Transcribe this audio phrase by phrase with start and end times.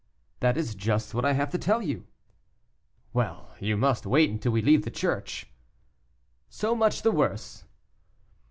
[0.39, 2.07] "That is just what I have to tell you."
[3.13, 5.45] "Well, you must wait until we leave the church."
[6.49, 7.65] "So much the worse."